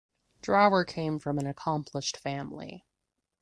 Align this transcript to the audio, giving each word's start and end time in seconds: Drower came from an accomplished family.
Drower 0.41 0.83
came 0.83 1.19
from 1.19 1.37
an 1.37 1.45
accomplished 1.45 2.17
family. 2.17 2.87